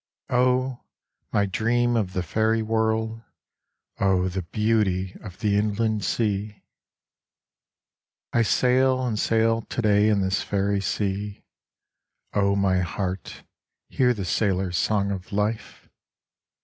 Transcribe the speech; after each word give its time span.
Oh, 0.31 0.83
my 1.31 1.45
dream 1.45 1.95
of 1.95 2.13
the 2.13 2.23
fairy 2.23 2.63
world, 2.63 3.21
oh, 3.99 4.29
the 4.29 4.41
beauty 4.41 5.15
of 5.23 5.37
the 5.41 5.55
Inland 5.57 6.03
Sea! 6.03 6.63
I 8.33 8.41
sail 8.41 9.05
and 9.05 9.19
sail 9.19 9.61
to 9.61 9.81
day 9.83 10.09
in 10.09 10.21
this 10.21 10.41
fairy 10.41 10.81
sea, 10.81 11.43
(O 12.33 12.55
my 12.55 12.79
heart, 12.79 13.43
hear 13.89 14.11
the 14.15 14.25
sailors' 14.25 14.75
song 14.79 15.11
of 15.11 15.31
life 15.31 15.87